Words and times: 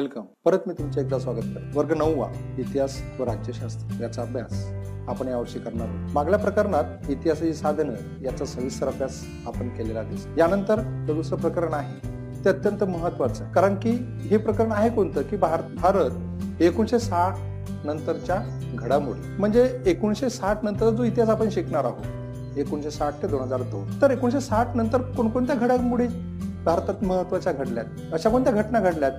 Welcome. 0.00 0.22
परत 0.44 0.58
मी 0.66 0.72
तुमचे 0.72 1.00
एकदा 1.00 1.18
स्वागत 1.18 1.46
करतो. 1.54 1.78
वर्ग 1.78 1.92
नऊवा 1.96 2.26
इतिहास 2.58 3.02
व 3.18 3.24
राज्यशास्त्र 3.24 4.02
याचा 4.02 4.22
अभ्यास. 4.22 4.70
आपण 5.08 5.28
यावर्षी 5.28 5.58
करणार 5.58 5.88
आहोत. 5.88 6.12
मागल्या 6.12 6.38
प्रकरणात 6.38 7.10
इतिहासाची 7.10 7.54
साधनं 7.54 7.92
याचा 8.22 8.44
सविस्तर 8.44 8.86
अभ्यास 8.86 9.24
आपण 9.46 9.68
केलेला 9.68 10.02
दिसतो 10.02 10.38
यानंतर 10.38 11.04
जो 11.08 11.14
दुसरं 11.14 11.38
प्रकरण 11.38 11.72
आहे 11.72 12.08
ते 12.44 12.48
अत्यंत 12.48 12.84
महत्वाचं 12.84 13.44
आहे 13.44 13.52
कारण 13.52 13.74
की 13.74 13.90
हे 14.22 14.36
प्रकरण 14.36 14.72
आहे 14.72 14.90
कोणतं? 14.90 15.22
की 15.22 15.36
भारत 15.36 15.62
भारत 15.62 16.62
एकोणीशे 16.62 16.98
साठ 16.98 17.36
नंतरच्या 17.86 18.40
घडामोडी. 18.74 19.20
म्हणजे 19.38 19.78
एकोणीशे 19.86 20.30
साठ 20.30 20.64
नंतर 20.64 20.90
जो 20.90 21.04
इतिहास 21.04 21.28
आपण 21.28 21.48
शिकणार 21.48 21.84
आहोत 21.84 22.58
एकोणीशे 22.58 22.90
साठ 22.90 23.22
ते 23.22 23.26
दोन 23.26 23.40
हजार 23.40 23.62
दोन. 23.62 24.00
तर 24.02 24.10
एकोणीशे 24.10 24.40
साठ 24.40 24.76
नंतर 24.76 25.00
कोणकोणत्या 25.02 25.56
घडामोडी 25.56 26.06
भारतात 26.64 27.04
महत्त्वाच्या 27.04 27.52
घडल्यात? 27.52 27.86
अशा 28.12 28.30
कोणत्या 28.30 28.52
घटना 28.52 28.80
घडल्यात? 28.80 29.12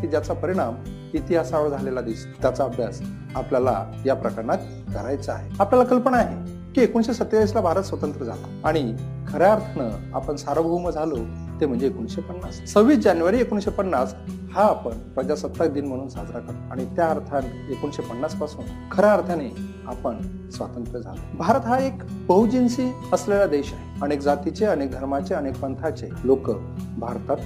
की 0.00 0.08
ज्याचा 0.08 0.34
परिणाम 0.34 0.74
इतिहासावर 1.14 1.68
झालेला 1.68 2.00
दिसतो. 2.00 2.42
त्याचा 2.42 2.64
अभ्यास 2.64 3.02
आपल्याला 3.34 3.84
या 4.06 4.14
प्रकरणात 4.14 4.58
करायचा 4.94 5.32
आहे. 5.32 5.50
आपल्याला 5.60 5.84
कल्पना 5.84 6.16
आहे 6.16 6.58
की 6.72 6.80
एकोणीशे 6.80 7.12
सत्तेचाळीस 7.12 7.54
ला 7.54 7.60
भारत 7.60 7.82
स्वतंत्र 7.82 8.24
झाला. 8.24 8.60
आणि 8.64 8.94
खऱ्या 9.28 9.52
अर्थानं 9.52 10.16
आपण 10.16 10.36
सार्वभौम 10.36 10.90
झालो 10.90 11.16
ते 11.60 11.66
म्हणजे 11.66 11.86
एकोणीशे 11.86 12.20
पन्नास. 12.20 12.72
सव्वीस 12.72 12.98
जानेवारी 12.98 13.40
एकोणीशे 13.40 13.70
पन्नास 13.70 14.14
हा 14.54 14.62
आपण 14.62 14.90
प्रजासत्ताक 14.90 15.68
दिन 15.68 15.86
म्हणून 15.86 16.08
साजरा 16.08 16.38
करतो. 16.38 16.70
आणि 16.70 16.84
त्या 16.84 17.06
अर्थाने 17.06 17.72
एकोणीशे 17.72 18.02
पन्नासपासून 18.02 18.64
खऱ्या 18.92 19.12
अर्थाने 19.12 19.54
आपण 19.86 20.20
स्वातंत्र्य 20.50 21.00
झालो. 21.00 21.36
भारत 21.38 21.60
हा 21.60 21.78
एक 21.78 21.98
बहुजिन्सी 22.26 22.92
असलेला 23.12 23.46
देश 23.46 23.72
आहे. 23.72 24.00
अनेक 24.02 24.20
जातीचे 24.20 24.66
अनेक 24.66 24.92
धर्माचे 24.92 25.34
अनेक 25.34 25.60
पंथाचे 25.60 26.08
लोक 26.24 26.50
भारतात 26.98 27.36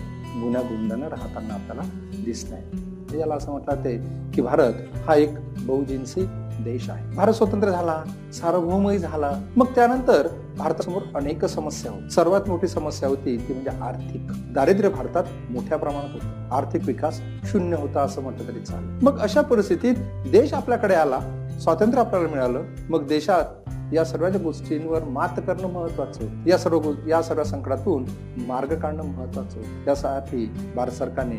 गुन्ह्या 0.41 1.09
राहताना 1.09 1.55
आपल्याला 1.55 1.83
दिसत 2.25 2.53
आहे 2.53 3.21
याला 3.21 3.35
असं 3.35 3.53
म्हटलं 3.53 3.75
ते 3.75 4.03
की 4.35 4.43
भारत 4.43 4.73
हा 5.07 5.15
एक 5.15 5.31
बहुजिन्सी 5.59 6.27
देश 6.65 6.91
आहे. 6.91 7.17
भारत 7.17 7.33
स्वतंत्र 7.33 7.71
झाला 7.71 8.05
सार्वभौमही 8.33 8.99
झाला. 8.99 9.33
मग 9.57 9.67
त्यानंतर 9.75 10.29
भारतासमोर 10.59 11.03
अनेक 11.15 11.45
समस्या 11.45 11.93
होत्या 11.93 12.11
सर्वात 12.11 12.41
मोठी 12.49 12.69
समस्या 12.69 13.09
होती 13.09 13.37
ती 13.49 13.53
म्हणजे 13.53 13.71
आर्थिक. 13.71 14.27
दारिद्र्य 14.55 14.89
भारतात 14.89 15.25
मोठ्या 15.51 15.79
प्रमाणात 15.79 16.11
होतं. 16.13 16.55
आर्थिक 16.57 16.83
विकास 16.87 17.21
शून्य 17.45 17.77
होता 17.77 18.01
असं 18.01 18.23
म्हटलं 18.23 18.49
तरी 18.49 18.61
चालेल. 18.61 18.99
मग 19.03 19.19
अशा 19.19 19.41
परिस्थितीत 19.41 19.95
देश 20.33 20.55
आपल्याकडे 20.55 20.95
आला 20.95 21.49
स्वातंत्र्य 21.63 22.01
आपल्याला 22.01 22.29
मिळालं 22.29 22.63
मग 22.91 23.07
देशात 23.07 23.45
या 23.93 24.05
सर्वांच्या 24.05 24.41
गोष्टींवर 24.43 25.05
मात 25.05 25.41
करणं 25.47 25.69
महत्वाचं 25.69 26.49
या 26.49 26.59
सर्व 26.59 26.91
या 27.09 27.23
सर्व 27.23 27.43
संकटातून 27.43 28.05
मार्ग 28.47 28.75
काढणं 28.75 29.03
महत्वाचं 29.03 29.61
यासाठी 29.87 30.47
भारत 30.77 30.93
सरकारने 30.93 31.39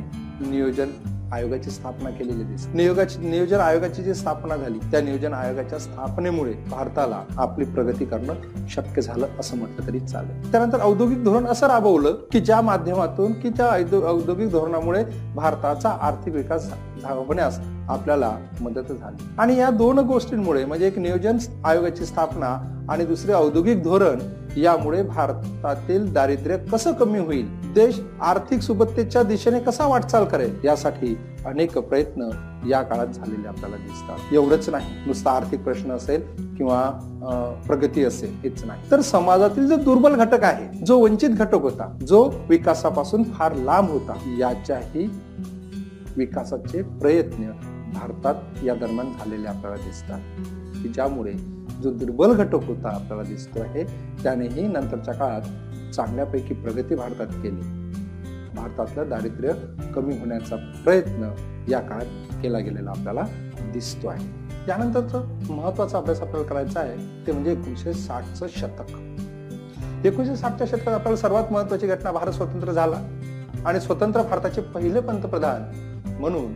नियोजन 0.49 0.89
आयोगाची 1.34 1.72
स्थापना 1.72 2.09
केलेली 2.09 2.44
दिसते. 2.44 2.72
नियोगाची 2.73 3.20
नियोजन 3.20 3.59
आयोगाची 3.59 4.03
जी 4.03 4.14
स्थापना 4.14 4.56
झाली 4.56 4.80
त्या 4.92 5.02
नियोजन 5.02 5.34
आयोगाच्या 5.34 5.80
स्थापनेमुळे 5.80 6.53
भारताला 6.72 7.22
आपली 7.38 7.66
प्रगती 7.66 8.06
करणं 8.06 8.67
शक्य 8.70 9.02
झालं 9.02 9.28
असं 9.39 9.58
म्हटलं 9.58 9.88
तरी 9.88 10.00
चालेल. 10.00 10.52
त्यानंतर 10.52 10.81
औद्योगिक 10.81 11.23
धोरण 11.23 11.45
असं 11.45 11.67
राबवलं 11.67 12.16
की 12.31 12.39
ज्या 12.39 12.61
माध्यमातून 12.61 13.34
की 13.34 13.50
त्या 13.50 13.67
औद्योगिक 14.09 14.50
धोरणामुळे 14.52 15.04
भारताचा 15.36 15.89
आर्थिक 16.02 16.34
विकास 16.34 16.72
होण्यास 17.06 17.59
आपल्याला 17.89 18.31
मदत 18.61 18.92
झाली. 18.92 19.30
आणि 19.38 19.58
या 19.58 19.70
दोन 19.70 20.00
गोष्टींमुळे 20.00 20.64
म्हणजे 20.66 20.88
एक 20.88 20.98
नियोजन 21.00 21.38
आयोगाची 21.66 22.06
स्थापना 22.06 22.56
आणि 22.89 23.06
दुसरे 23.06 23.34
औद्योगिक 23.34 23.84
धोरण 23.84 24.20
यामुळे 24.58 25.02
भारतातील 25.04 26.11
दारिद्र्य 26.14 26.58
कसं 26.72 26.94
कमी 26.94 27.20
होईल 27.20 27.45
देश 27.75 27.99
आर्थिक 28.21 28.61
सुबत्तेच्या 28.61 29.21
दिशेने 29.23 29.59
कसा 29.59 29.86
वाटचाल 29.87 30.25
करेल 30.25 30.55
यासाठी 30.64 31.15
अनेक 31.45 31.77
प्रयत्न 31.77 32.30
या 32.70 32.81
काळात 32.81 33.08
झालेले 33.08 33.48
आपल्याला 33.48 33.77
दिसतात. 33.77 34.33
एवढंच 34.33 34.70
नाही. 34.70 34.86
नुसता 35.05 35.31
आर्थिक 35.31 35.64
प्रश्न 35.64 35.92
असेल 35.92 36.21
किंवा 36.58 36.81
प्रगती 37.67 38.03
असेल 38.05 38.36
हेच 38.43 38.64
नाही. 38.65 38.92
तर 38.92 39.02
समाजातील 39.02 39.67
जो 39.67 39.75
दुर्बल 39.75 40.15
घटक 40.15 40.43
आहे 40.43 40.86
जो 40.86 40.99
वंचित 40.99 41.30
घटक 41.30 41.61
होता 41.61 41.92
जो 42.08 42.23
विकासापासून 42.49 43.23
फार 43.31 43.55
लांब 43.55 43.89
होता 43.89 44.17
याच्याही 44.39 45.08
विकासाचे 46.17 46.81
प्रयत्न 46.99 47.52
भारतात 47.93 48.64
या 48.65 48.75
दरम्यान 48.75 49.11
झालेले 49.19 49.48
आपल्याला 49.48 49.75
दिसतात. 49.75 50.19
की 50.73 50.89
ज्यामुळे 50.89 51.33
जो 51.83 51.92
दुर्बल 51.92 52.33
घटक 52.33 52.64
होता 52.64 52.89
आपल्याला 52.89 53.23
दिसतो 53.23 53.61
आहे 53.61 53.83
त्यानेही 54.23 54.67
नंतरच्या 54.67 55.14
काळात 55.14 55.42
चांगल्यापैकी 55.95 56.54
प्रगती 56.54 56.95
भारतात 56.95 57.27
केली. 57.27 57.61
भारतातलं 58.55 59.09
दारिद्र्य 59.09 59.54
कमी 59.95 60.17
होण्याचा 60.17 60.55
प्रयत्न 60.83 61.30
या 61.70 61.80
काळात 61.80 62.36
केला 62.42 62.59
गेलेला 62.59 62.89
आपल्याला 62.89 63.26
दिसतो 63.73 64.08
आहे 64.08 64.26
यानंतरचा 64.67 65.20
महत्त्वाचा 65.49 65.98
अभ्यास 65.98 66.21
आपल्याला 66.21 66.48
करायचा 66.48 66.80
आहे 66.80 67.26
ते 67.27 67.31
म्हणजे 67.31 67.52
एकोणीशे 67.52 67.93
साठचं 67.93 68.48
शतक. 68.49 68.92
एकोणीशे 70.05 70.36
साठच्या 70.36 70.67
शतकात 70.67 70.93
आपल्याला 70.93 71.15
सर्वात 71.15 71.52
महत्वाची 71.52 71.87
घटना 71.87 72.11
भारत 72.11 72.31
स्वतंत्र 72.31 72.71
झाला 72.71 72.95
आणि 73.65 73.80
स्वतंत्र 73.80 74.21
भारताचे 74.21 74.61
पहिले 74.61 74.99
पंतप्रधान 74.99 75.61
म्हणून 76.20 76.54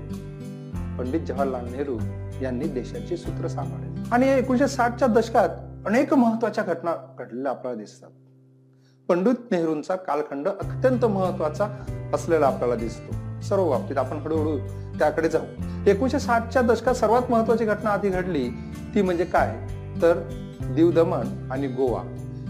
पंडित 0.97 1.21
जवाहरलाल 1.21 1.65
नेहरू 1.65 1.97
यांनी 2.41 2.67
देशाची 2.67 3.17
सूत्र 3.17 3.47
सांभाळले. 3.47 4.09
आणि 4.11 4.29
एकोणीशे 4.29 4.67
साठच्या 4.67 5.07
दशकात 5.07 5.49
अनेक 5.85 6.13
महत्त्वाच्या 6.13 6.63
घटना 6.63 6.91
घडलेल्या 7.19 7.51
आपल्याला 7.51 7.79
दिसतात. 7.79 8.09
पंडित 9.07 9.51
नेहरूंचा 9.51 9.95
कालखंड 9.95 10.47
अत्यंत 10.47 11.05
महत्त्वाचा 11.05 11.65
असलेला 12.13 12.47
आपल्याला 12.47 12.75
दिसतो. 12.75 13.41
सर्व 13.41 13.69
बाबतीत 13.69 13.97
आपण 13.97 14.17
हळूहळू 14.17 14.57
त्याकडे 14.99 15.29
जाऊ. 15.29 15.43
एकोणीशे 15.87 16.19
साठच्या 16.19 16.61
दशकात 16.61 16.93
सर्वात 16.93 17.31
महत्वाची 17.31 17.65
घटना 17.65 17.89
आधी 17.89 18.09
घडली 18.09 18.49
ती 18.95 19.01
म्हणजे 19.01 19.25
काय? 19.25 19.55
तर 20.01 20.19
दीव 20.75 20.91
दमण 20.91 21.51
आणि 21.51 21.67
गोवा. 21.67 22.01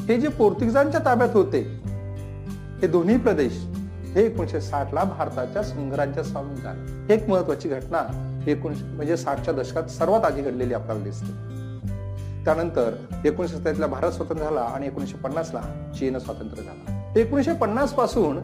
हे 0.07 0.19
जे 0.19 0.28
पोर्तुगीजांच्या 0.28 1.01
ताब्यात 1.06 1.29
होते 1.34 1.62
हे 2.81 2.88
दोन्ही 2.88 3.18
प्रदेश 3.18 3.53
हे 4.16 4.25
एकोणीशे 4.25 4.62
साठ 4.62 4.94
ला 4.94 5.03
भारताच्या 5.03 5.63
संघराज्य 5.63 6.24
सामील 6.24 6.62
झाले. 6.62 7.13
एक 7.13 7.29
महत्वाची 7.29 7.69
घटना 7.69 8.44
एकोणीशे 8.47 8.85
म्हणजे 8.85 9.18
साठच्या 9.18 9.53
दशकात 9.53 9.84
सर्वात 9.84 10.25
आधी 10.25 10.41
घडलेली 10.41 10.74
आपल्याला 10.74 11.03
दिसते. 11.03 11.56
त्यानंतर 12.47 12.94
एकोणीसशे 13.25 13.58
सत्तावीसला 13.58 13.88
भारत 13.88 14.12
स्वतंत्र 14.12 14.44
झाला 14.44 14.62
आणि 14.62 14.88
एकोणीशे 14.88 15.18
पन्नासला 15.18 15.62
चीन 16.00 16.18
स्वातंत्र्य 16.19 16.63
झाला. 16.63 17.19
एकोणीसशे 17.19 17.53
पन्नासपासून 17.53 18.40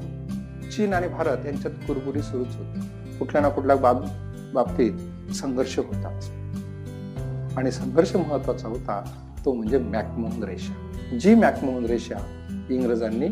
चीन 0.70 0.94
आणि 0.94 1.08
भारत 1.08 1.46
यांच्यात 1.46 1.74
कुरबुरी 1.88 2.22
सुरूच 2.22 2.56
होती. 2.56 2.80
कुठल्या 3.20 3.42
ना 3.42 3.50
कुठल्या 3.50 3.76
बाब 3.76 4.04
बाबतीत 4.54 5.32
संघर्ष 5.34 5.78
होता 5.80 6.20
आणि 7.58 7.72
संघर्ष 7.72 8.16
महत्त्वाचा 8.16 8.68
होता 8.68 9.02
तो 9.46 9.54
म्हणजे 9.54 9.78
मॅकमोहन 9.78 10.44
रेषा. 10.44 11.18
जी 11.18 11.36
मॅकमोहन 11.36 11.86
रेषा 11.86 12.20
इंग्रजांनी 12.70 13.28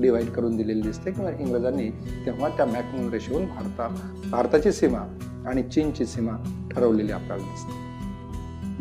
डिवाइड 0.00 0.30
करून 0.30 0.56
दिलेली 0.56 0.80
दिसते 0.80 1.10
किंवा 1.10 1.30
इंग्रजांनी 1.30 1.90
तेव्हा 2.26 2.48
त्या 2.48 2.66
मॅकमोहन 2.66 3.10
रेषेवरून 3.10 3.46
भारता 3.46 3.88
भारताची 4.30 4.72
सीमा 4.72 5.00
आणि 5.46 5.62
चीनची 5.62 6.06
सीमा 6.06 6.32
ठरवलेली 6.74 7.12
आपल्याला 7.12 7.42
दिसते. 7.42 7.87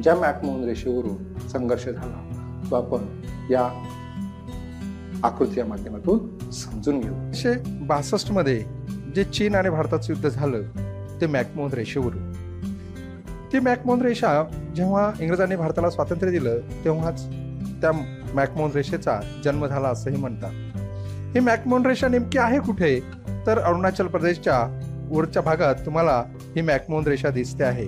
ज्या 0.04 0.16
मॅकमोहन 0.16 0.64
रेषेवरून 0.64 1.48
संघर्ष 1.48 1.86
झाला 1.86 2.24
तो 2.72 2.76
आपण 2.76 3.22
या 3.52 3.86
आकृती 5.24 5.64
माध्यमातून 5.64 6.50
समजून 6.52 7.00
घेऊ. 7.00 7.14
एकशे 7.14 7.54
बासष्टमध्ये 7.82 8.64
जे 9.16 9.24
चीन 9.24 9.56
आणि 9.56 9.70
भारताचं 9.70 10.14
युद्ध 10.14 10.30
झालं 10.30 10.62
ते 11.22 11.28
मॅकमोहन 11.28 11.74
रेषेवरून. 11.74 12.34
ती 13.54 13.60
मॅकमोहन 13.60 14.02
रेषा 14.02 14.44
जेव्हा 14.76 15.12
इंग्रजांनी 15.20 15.56
भारताला 15.56 15.90
स्वातंत्र्य 15.90 16.32
दिलं 16.32 16.60
तेव्हाच 16.86 17.26
त्या 17.82 17.92
मॅकमोहन 18.34 18.72
रेषेचा 18.72 19.20
जन्म 19.44 19.66
झाला 19.66 19.88
असंही 19.88 20.18
म्हणतात. 20.18 20.52
ही 21.34 21.40
मॅकमोहन 21.40 21.86
रेषा 21.86 22.08
नेमकी 22.08 22.38
आहे 22.38 22.60
कुठे? 22.60 23.00
तर 23.48 23.60
अरुणाचल 23.60 24.08
प्रदेशच्या 24.08 24.80
वरच्या 25.10 25.42
भागात 25.42 25.76
तुम्हाला 25.76 26.24
ही 26.56 26.62
मॅकमोहन 26.62 27.08
रेषा 27.08 27.30
दिसते 27.30 27.64
आहे. 27.64 27.88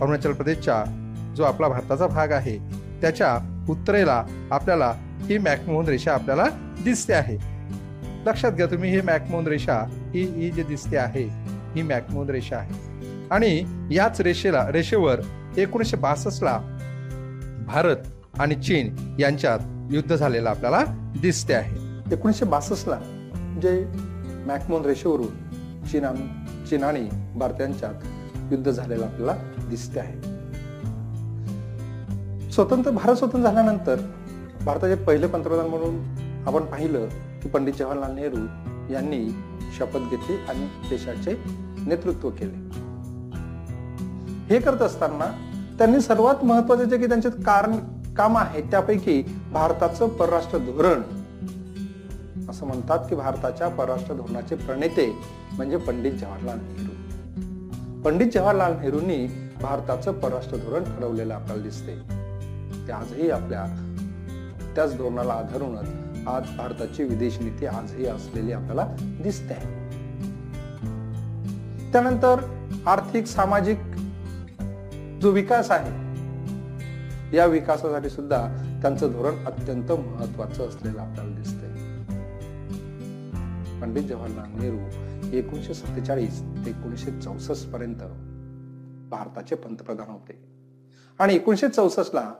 अरुणाचल 0.00 0.32
प्रदेशच्या 0.32 0.99
जो 1.36 1.42
आपला 1.42 1.68
भारताचा 1.68 2.06
भाग 2.06 2.32
आहे 2.32 2.58
त्याच्या 3.00 3.36
उत्तरेला 3.70 4.24
आपल्याला 4.50 4.92
ही 5.20 5.38
मॅकमोहन 5.38 5.88
रेषा 5.88 6.12
आपल्याला 6.14 6.44
दिसते 6.84 7.12
आहे. 7.12 7.36
लक्षात 8.26 8.52
घ्या 8.52 8.66
तुम्ही 8.66 8.90
ही 8.90 9.00
मॅकमोहन 9.00 9.46
रेषा 9.46 9.78
ही 10.14 10.22
ही 10.22 10.50
जी 10.50 10.62
दिसते 10.62 10.96
आहे 10.96 11.28
ही 11.74 11.82
मॅकमोहन 11.82 12.30
रेषा 12.30 12.56
आहे. 12.56 12.74
आणि 13.30 13.62
याच 13.90 14.20
रेषेला 14.20 14.66
रेषेवर 14.72 15.20
एकोणीसशे 15.56 15.96
बासष्टला 15.96 16.58
भारत 17.66 17.96
आणि 18.38 18.54
चीन 18.54 19.16
यांच्यात 19.20 19.58
युद्ध 19.90 20.16
झालेलं 20.16 20.50
आपल्याला 20.50 20.84
दिसते 21.20 21.54
आहे. 21.54 21.76
एकोणीसशे 22.12 22.44
बासष्टला 22.44 22.98
जे 23.62 23.84
मॅकमोन 24.46 24.84
रेषेवरून 24.84 25.84
चीन 25.84 26.04
चीन 26.64 26.84
आणि 26.84 27.08
भारतीयांच्यात 27.36 28.52
युद्ध 28.52 28.70
झालेलं 28.70 29.04
आपल्याला 29.04 29.36
दिसते 29.68 30.00
आहे. 30.00 30.29
स्वतंत्र 32.52 32.90
भारत 32.90 33.16
स्वतंत्र 33.16 33.40
झाल्यानंतर 33.40 34.00
भारताचे 34.64 34.94
पहिले 34.94 35.26
पंतप्रधान 35.26 35.66
म्हणून 35.66 35.98
आपण 36.46 36.64
पाहिलं 36.64 37.06
की 37.42 37.48
पंडित 37.48 37.74
जवाहरलाल 37.78 38.14
नेहरू 38.14 38.36
यांनी 38.92 39.28
शपथ 39.78 40.10
घेतली 40.10 40.36
आणि 40.48 40.66
देशाचे 40.90 41.34
नेतृत्व 41.86 42.30
केले. 42.30 42.68
हे 44.50 44.58
करत 44.58 44.82
असताना 44.82 45.30
त्यांनी 45.78 46.00
सर्वात 46.00 46.44
महत्त्वाचे 46.44 46.84
जे 46.84 46.98
की 46.98 47.06
त्यांचे 47.06 47.30
कारण 47.30 47.76
काम 48.14 48.38
आहे 48.38 48.60
त्यापैकी 48.60 49.22
भारताचं 49.52 50.08
परराष्ट्र 50.08 50.58
धोरण. 50.58 51.02
असं 52.50 52.66
म्हणतात 52.66 52.98
की 52.98 53.14
भारताच्या 53.14 53.68
परराष्ट्र 53.68 54.14
धोरणाचे 54.14 54.54
प्रणेते 54.54 55.18
म्हणजे 55.52 55.76
पंडित 55.76 56.12
जवाहरलाल 56.12 56.58
नेहरू. 56.62 58.02
पंडित 58.02 58.26
जवाहरलाल 58.34 58.72
नेहरूंनी 58.80 59.26
भारताचं 59.62 60.12
परराष्ट्र 60.12 60.56
धोरण 60.56 60.84
ठरवलेलं 60.84 61.34
आपल्याला 61.34 61.62
दिसते 61.62 62.19
आजही 62.90 63.30
आपल्या 63.30 63.66
त्याच 64.74 64.96
धोरणाला 64.96 65.32
आधारूनच 65.32 65.88
आज 66.26 66.56
भारताची 66.56 67.04
विदेश 67.04 67.38
नीती 67.40 67.66
आजही 67.66 68.06
असलेली 68.06 68.52
आपल्याला 68.52 68.96
दिसते. 69.00 69.54
त्यानंतर 71.92 72.36
आर्थिक 72.86 73.26
सामाजिक 73.26 73.78
जो 75.22 75.30
विकास 75.30 75.70
आहे 75.70 76.00
या 77.36 77.46
विकासासाठी 77.46 78.10
सुद्धा 78.10 78.48
त्यांचं 78.82 79.12
धोरण 79.12 79.44
अत्यंत 79.44 79.92
महत्वाचं 79.92 80.68
असलेलं 80.68 81.00
आपल्याला 81.00 81.36
दिसतंय. 81.36 81.70
पंडित 83.80 84.02
जवाहरलाल 84.02 84.60
नेहरू 84.60 84.78
एकोणीशे 85.36 85.74
सत्तेचाळीस 85.74 86.42
ते 86.42 86.70
एकोणीशे 86.70 87.20
चौसष्ट 87.20 87.70
पर्यंत 87.70 88.02
भारताचे 89.10 89.54
पंतप्रधान 89.54 90.10
होते. 90.10 90.50
आणि 91.18 91.34
एकोणीशे 91.34 91.68
चौसष्ट 91.68 92.14
ला 92.14 92.32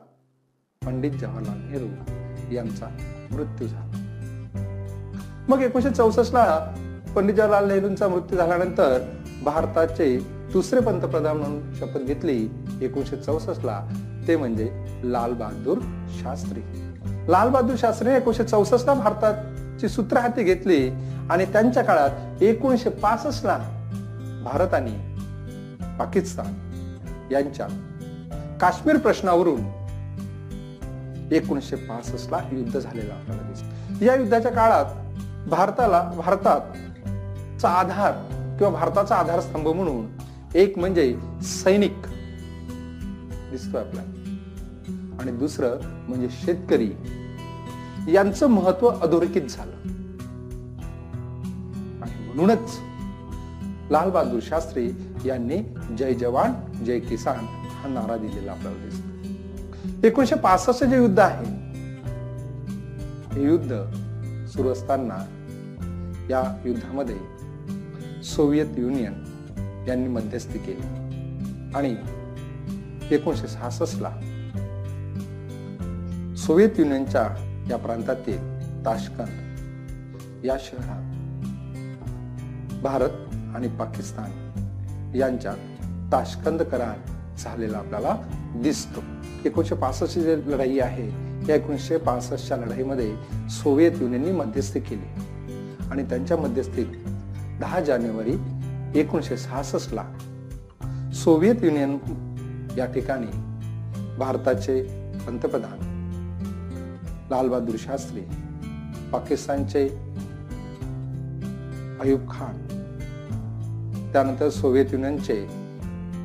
पंडित 0.86 1.10
जवाहरलाल 1.10 1.56
नेहरू 1.60 2.54
यांचा 2.54 2.86
मृत्यू 3.30 3.66
झाला. 3.68 3.96
मग 5.48 5.62
एकोणीशे 5.62 5.90
चौसष्ट 5.90 6.32
ला 6.32 6.44
पंडित 7.16 7.34
जवाहरलाल 7.34 7.66
नेहरूंचा 7.68 8.08
मृत्यू 8.08 8.38
झाल्यानंतर 8.38 8.98
भारताचे 9.44 10.06
दुसरे 10.52 10.80
पंतप्रधान 10.80 11.36
म्हणून 11.36 11.74
शपथ 11.74 12.06
घेतली 12.06 12.36
एकोणीशे 12.82 13.16
चौसष्ट 13.16 13.64
ला. 13.64 13.80
ते 14.28 14.36
म्हणजे 14.36 14.70
लाल 15.04 15.32
बहादूर 15.32 15.78
शास्त्री. 16.22 16.60
लाल 17.28 17.48
बहादूर 17.48 17.76
शास्त्री 17.78 18.10
एकोणीशे 18.10 18.44
चौसष्ट 18.44 18.86
ला 18.86 18.94
भारताची 18.94 19.88
सूत्र 19.88 20.16
हाती 20.16 20.42
घेतली 20.42 20.90
आणि 21.30 21.44
त्यांच्या 21.44 21.82
काळात 21.82 22.42
एकोणीशे 22.42 22.90
पासष्ट 22.90 23.46
ला 23.46 23.58
भारत 24.44 24.74
आणि 24.74 24.96
पाकिस्तान 25.98 26.54
यांच्या 27.32 27.66
काश्मीर 28.60 28.96
प्रश्नावरून 28.96 29.60
एकोणीसशे 31.30 31.76
पासष्टला 31.76 32.38
युद्ध 32.52 32.78
झालेलं 32.78 33.14
आपल्याला 33.14 33.42
दिसत. 33.42 34.02
या 34.02 34.14
युद्धाच्या 34.14 34.52
काळात 34.52 34.84
भारताला 35.48 36.02
भारताचा 36.02 37.68
आधार 37.68 38.12
किंवा 38.58 38.72
भारताचा 38.72 39.16
आधारस्तंभ 39.16 39.68
म्हणून 39.68 40.06
एक 40.54 40.78
म्हणजे 40.78 41.18
सैनिक 41.42 41.96
दिसतो 43.50 43.78
आपल्याला. 43.78 44.10
आणि 45.20 45.32
दुसरं 45.32 45.76
म्हणजे 45.82 46.28
शेतकरी. 46.30 46.90
यांचं 48.12 48.46
महत्त्व 48.46 48.88
अधोरेखित 48.88 49.42
झालं. 49.42 49.76
आणि 52.02 52.26
म्हणूनच 52.26 52.78
लाल 53.90 54.10
बहादूर 54.10 54.40
शास्त्री 54.42 54.90
यांनी 55.24 55.58
जय 55.98 56.14
जवान 56.14 56.84
जय 56.84 56.98
किसान 56.98 57.38
हा 57.50 57.88
नारा 57.88 58.16
दिलेला 58.16 58.52
आपल्याला 58.52 58.84
दिसतो. 58.84 59.09
एकोणीशे 60.04 60.34
पासष्ट 60.34 60.84
जे 60.84 60.96
युद्ध 60.96 61.20
आहे 61.20 61.44
हे 63.32 63.42
युद्ध 63.42 63.72
सुरू 64.48 64.68
असताना 64.68 65.18
या 66.30 66.62
युद्धामध्ये 66.64 67.16
सोव्हिएत 68.22 68.78
युनियन 68.78 69.12
यांनी 69.88 70.08
मध्यस्थी 70.08 70.58
केली. 70.58 70.86
आणि 71.74 71.96
एकोणीशे 73.10 73.48
सहासष्ट 73.48 73.98
ला 74.00 74.10
सोव्हिएत 76.36 76.70
युनियनच्या 76.78 77.26
या 77.70 77.76
प्रांतातील 77.76 78.38
ताशकंद 78.84 80.44
या 80.44 80.56
शहरात 80.60 81.02
भारत 82.82 83.34
आणि 83.56 83.68
पाकिस्तान 83.68 84.30
यांच्यात 85.14 85.56
ताशकंद 86.12 86.62
करार 86.62 86.96
झालेला 87.38 87.78
आपल्याला 87.78 88.16
दिसतो. 88.56 89.00
एकोणीसशे 89.44 89.74
पासष्ट 89.74 90.18
जी 90.18 90.52
लढाई 90.52 90.78
आहे 90.78 91.08
या 91.48 91.54
एकोणीसशे 91.54 91.96
पासष्टच्या 91.96 92.56
लढाईमध्ये 92.56 93.14
सोव्हिएत 93.50 93.92
युनियननी 94.00 94.32
मध्यस्थी 94.32 94.80
केली. 94.80 95.30
आणि 95.90 96.02
त्यांच्या 96.02 96.36
मध्यस्थीत 96.36 96.86
दहा 97.60 97.80
जानेवारी 97.80 98.34
एकोणीसशे 99.00 99.36
सहासष्टला 99.36 100.04
सोव्हिएत 101.14 101.54
युनियन 101.62 101.98
या 102.78 102.86
ठिकाणी 102.86 103.26
भारताचे 104.18 104.82
पंतप्रधान 105.26 105.78
लालबहादूर 107.30 107.74
शास्त्री 107.78 108.20
पाकिस्तानचे 109.12 109.88
अयुब 112.00 112.30
खान 112.30 112.66
त्यानंतर 114.12 114.48
सोव्हिएत 114.48 114.86
युनियनचे 114.92 115.46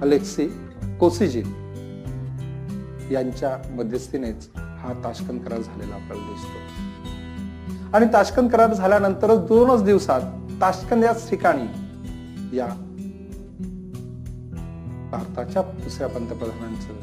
अलेक्सी 0.02 0.48
कोसिजिन 1.00 1.65
यांच्या 3.12 3.58
मध्यस्थीनेच 3.72 4.50
हा 4.56 4.94
ताशकंद 5.04 5.42
करार 5.42 5.62
झालेला 5.62 5.96
आपल्याला 5.96 6.24
दिसतो. 6.24 7.96
आणि 7.98 8.06
ताशकंद 8.14 8.52
करार 8.52 8.74
झाल्यानंतरच 8.74 9.40
दोनच 9.40 9.84
दिवसात 9.84 10.22
ताशकंद 10.62 11.04
याच 11.04 11.30
ठिकाणी 11.30 12.58
या 12.58 12.68
भारताच्या 15.12 15.62
दुसऱ्या 15.62 16.08
पंतप्रधानांचं 16.08 16.94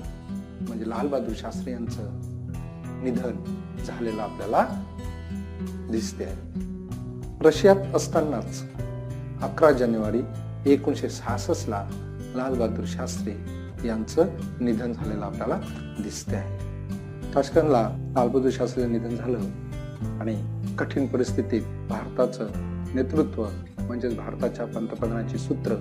म्हणजे 0.69 0.89
लालबहादूर 0.89 1.35
शास्त्री 1.37 1.73
यांचं 1.73 2.03
निधन 3.05 3.45
झालेलं 3.87 4.23
आपल्याला 4.23 4.67
दिसते 5.91 6.27
रशियात 7.41 7.77
असतानाच 7.95 8.63
अकरा 9.43 9.71
जानेवारी 9.71 10.21
एकोणीशे 10.67 11.09
सहासष्ट 11.09 11.69
ला 11.69 11.89
लालबहादूर 12.35 12.85
शास्त्री 12.87 13.33
यांचं 13.84 14.26
निधन 14.61 14.93
झालेलं 14.93 15.25
आपल्याला 15.25 15.61
दिसते 16.02 16.37
आहे 16.37 16.70
ताशकंदला 17.34 17.82
लालबहादूर 18.17 18.50
शास्त्रीचं 18.50 18.93
निधन 18.93 19.17
झालं 19.17 19.39
आणि 20.20 20.36
कठीण 20.79 21.06
परिस्थितीत 21.06 21.62
भारताचं 21.89 22.48
नेतृत्व 22.94 23.46
म्हणजेच 23.81 24.17
भारताच्या 24.17 24.67
पंतप्रधानाची 24.67 25.39
सूत्र 25.39 25.74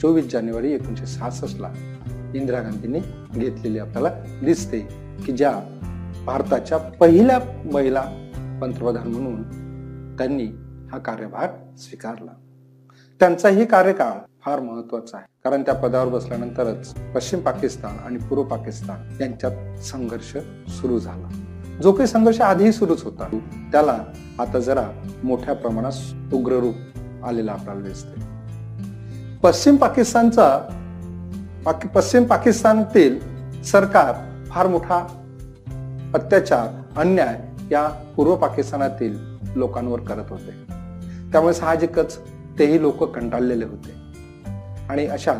चोवीस 0.00 0.32
जानेवारी 0.32 0.72
एकोणीशे 0.72 1.06
सहासष्टला 1.06 1.72
इंदिरा 2.34 2.60
गांधींनी 2.60 3.00
घेतलेली 3.34 3.78
आपल्याला 3.78 4.08
दिसते 4.44 4.80
की 5.26 5.32
ज्या 5.32 5.52
भारताच्या 6.26 6.78
पहिल्या 6.78 7.38
महिला 7.72 8.00
पंतप्रधान 8.60 9.08
म्हणून 9.08 9.42
त्यांनी 10.16 10.46
हा 10.92 10.98
कार्यभार 10.98 11.50
स्वीकारला. 11.78 12.32
त्यांचाही 13.20 13.64
कार्यकाळ 13.64 14.12
फार 14.44 14.60
महत्त्वाचा 14.60 15.16
आहे. 15.16 15.26
कारण 15.44 15.62
त्या 15.62 15.74
पदावर 15.74 16.08
बसल्यानंतरच 16.08 16.94
पश्चिम 17.14 17.40
पाकिस्तान 17.40 17.96
आणि 18.04 18.16
पूर्व 18.18 18.42
पाकिस्तान 18.42 19.16
यांच्यात 19.20 19.78
संघर्ष 19.78 20.36
सुरू 20.70 20.98
झाला. 20.98 21.28
जो 21.82 21.92
काही 21.92 22.06
संघर्ष 22.06 22.40
आधीही 22.40 22.72
सुरूच 22.72 23.04
होता 23.04 23.26
त्याला 23.72 23.98
आता 24.38 24.58
जरा 24.58 24.88
मोठ्या 25.24 25.54
प्रमाणात 25.54 26.34
उग्र 26.34 26.52
रूप 26.52 26.74
आलेला 27.24 27.52
आपल्याला 27.52 27.80
दिसते 27.80 28.20
पश्चिम 29.42 29.76
पाकिस्तानचा 29.76 30.58
पश्चिम 31.94 32.24
पाकिस्तानातील 32.24 33.18
सरकार 33.62 34.14
फार 34.50 34.66
मोठा 34.66 34.98
अत्याचार 36.14 37.00
अन्याय 37.00 37.40
या 37.70 37.88
पूर्व 38.16 38.36
पाकिस्तानातील 38.36 39.18
लोकांवर 39.56 40.00
करत 40.00 40.30
होते. 40.30 40.50
त्यामुळे 41.32 41.54
साहजिकच 41.54 42.18
तेही 42.58 42.80
लोक 42.80 43.04
कंटाळलेले 43.04 43.64
होते. 43.64 44.01
आणि 44.90 45.06
अशा 45.06 45.34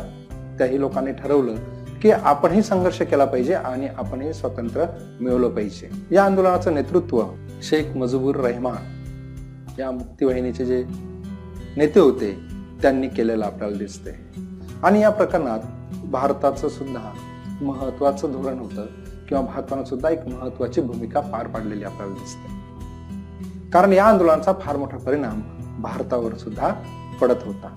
त्याही 0.58 0.80
लोकांनी 0.80 1.12
ठरवलं 1.12 1.54
की 2.02 2.10
आपणही 2.10 2.62
संघर्ष 2.62 3.02
केला 3.02 3.24
पाहिजे 3.24 3.54
आणि 3.54 3.86
आपणही 3.86 4.32
स्वतंत्र 4.32 4.84
मिळवलं 5.20 5.48
पाहिजे. 5.48 5.90
या 6.10 6.24
आंदोलनाचं 6.24 6.74
नेतृत्व 6.74 7.22
शेख 7.62 7.96
मजबूर 7.96 8.36
रहमान 8.36 9.02
या 9.78 9.90
मुक्तीवाहिनीचे 9.90 10.64
जे 10.64 10.84
नेते 11.76 12.00
होते 12.00 12.38
त्यांनी 12.82 13.08
केलेलं 13.08 13.44
आपल्याला 13.44 13.76
दिसते 13.76 14.10
आणि 14.82 15.00
या 15.00 15.10
प्रकरणात 15.10 15.58
भारताचं 16.04 16.68
सुद्धा 16.68 17.12
महत्वाचं 17.62 18.32
धोरण 18.32 18.58
होतं 18.58 18.86
किंवा 19.28 19.42
भारतानं 19.42 19.84
सुद्धा 19.84 20.10
एक 20.10 20.28
महत्वाची 20.28 20.80
भूमिका 20.80 21.20
पार 21.20 21.46
पाडलेली 21.46 21.84
आपल्याला 21.84 22.12
दिसते. 22.12 22.62
कारण 23.70 23.92
या 23.92 24.04
आंदोलनाचा 24.04 24.52
फार 24.52 24.76
मोठा 24.76 24.96
परिणाम 24.96 25.40
भारतावर 25.82 26.34
सुद्धा 26.34 26.74
पडत 27.20 27.46
होता. 27.46 27.74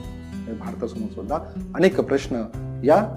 भारतासमोर 0.54 1.10
सुद्धा 1.10 1.40
अनेक 1.76 2.00
प्रश्न 2.00 2.36
या 2.84 3.16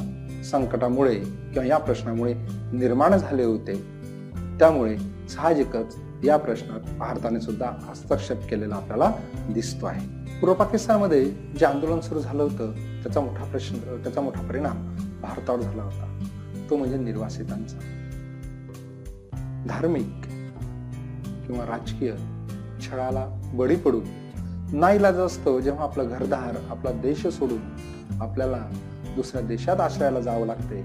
संकटामुळे 0.50 1.14
किंवा 1.14 1.64
या 1.64 1.78
प्रश्नामुळे 1.78 2.34
निर्माण 2.72 3.16
झाले 3.16 3.44
होते. 3.44 3.74
त्यामुळे 4.58 4.98
साहजिकच 5.28 5.96
या 6.24 6.36
प्रश्नात 6.36 6.98
भारताने 6.98 7.40
सुद्धा 7.40 7.70
हस्तक्षेप 7.80 8.48
केलेला 8.50 8.74
आपल्याला 8.74 9.12
दिसतो 9.50 9.86
आहे. 9.86 10.06
पूर्व 10.40 10.54
पाकिस्तानमध्ये 10.54 11.24
जे 11.30 11.66
आंदोलन 11.66 12.00
सुरू 12.00 12.20
झालं 12.20 12.42
होतं 12.42 12.72
त्याचा 12.72 13.20
मोठा 13.20 13.44
प्रश्न 13.44 14.02
त्याचा 14.02 14.20
मोठा 14.20 14.40
परिणाम 14.40 14.96
भारतावर 15.22 15.60
झाला 15.60 15.82
होता. 15.82 16.18
तो 16.70 16.76
म्हणजे 16.76 16.96
निर्वासितांचा. 16.96 17.76
धार्मिक 19.68 20.10
किंवा 21.46 21.64
राजकीय 21.64 22.14
छळाला 22.80 23.50
बळी 23.54 23.76
पडून 23.76 24.04
नाईलाज 24.72 25.16
असतो 25.16 25.60
जेव्हा 25.60 25.82
आपलं 25.82 26.08
घरदार 26.08 26.56
आपला 26.70 26.90
देश 26.90 27.26
सोडून 27.26 27.58
आपल्याला 28.20 28.58
दुसऱ्या 29.16 29.42
देशात 29.42 29.80
आश्रयाला 29.80 30.20
जावं 30.20 30.46
लागते. 30.46 30.82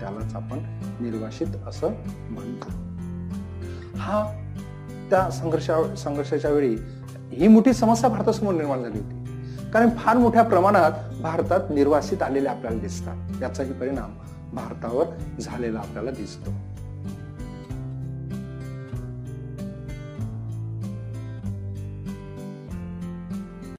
त्यालाच 0.00 0.34
आपण 0.34 0.58
निर्वासित 1.00 1.46
असं 1.66 1.90
म्हणतो. 2.30 2.68
हा 3.98 4.42
त्या 5.10 5.30
संघर्षा 5.30 5.94
संघर्षाच्या 5.94 6.50
वेळी 6.50 6.76
ही 7.32 7.48
मोठी 7.48 7.72
समस्या 7.72 8.10
भारतासमोर 8.10 8.54
निर्माण 8.54 8.82
झाली 8.82 8.98
होती. 8.98 9.24
कारण 9.70 9.90
फार 9.90 10.16
मोठ्या 10.16 10.42
प्रमाणात 10.42 10.92
भारतात 11.22 11.60
निर्वासित 11.70 12.22
आलेले 12.22 12.48
आपल्याला 12.48 12.78
दिसतात. 12.78 13.42
याचाही 13.42 13.72
परिणाम 13.72 14.10
भारतावर 14.52 15.06
झालेला 15.40 15.78
आपल्याला 15.78 16.10
दिसतो. 16.10 16.50